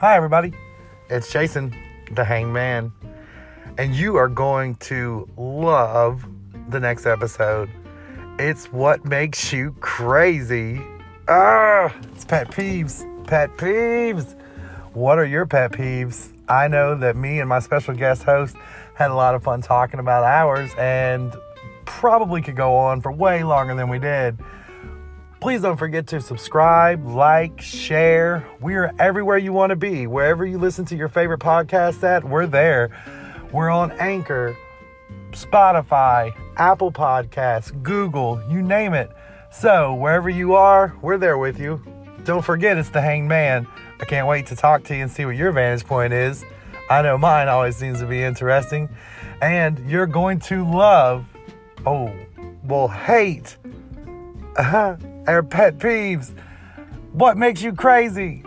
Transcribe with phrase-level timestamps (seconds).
[0.00, 0.54] Hi, everybody.
[1.10, 1.76] It's Jason,
[2.12, 2.90] the Hangman,
[3.76, 6.24] and you are going to love
[6.70, 7.68] the next episode.
[8.38, 10.80] It's what makes you crazy.
[11.28, 13.04] Ah, it's pet peeves.
[13.26, 14.40] Pet peeves.
[14.94, 16.32] What are your pet peeves?
[16.48, 18.56] I know that me and my special guest host
[18.94, 21.30] had a lot of fun talking about ours and
[21.84, 24.38] probably could go on for way longer than we did.
[25.40, 28.46] Please don't forget to subscribe, like, share.
[28.60, 30.06] We're everywhere you want to be.
[30.06, 32.90] Wherever you listen to your favorite podcast at, we're there.
[33.50, 34.54] We're on Anchor,
[35.30, 39.10] Spotify, Apple Podcasts, Google, you name it.
[39.50, 41.82] So, wherever you are, we're there with you.
[42.24, 43.66] Don't forget, it's the Hanged Man.
[43.98, 46.44] I can't wait to talk to you and see what your vantage point is.
[46.90, 48.90] I know mine always seems to be interesting.
[49.40, 51.24] And you're going to love,
[51.86, 52.14] oh,
[52.62, 53.56] well, hate,
[54.56, 56.32] uh-huh, our pet peeves.
[57.12, 58.42] What makes you crazy?